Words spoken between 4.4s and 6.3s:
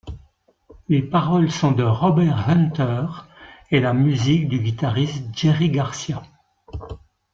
du guitariste Jerry Garcia.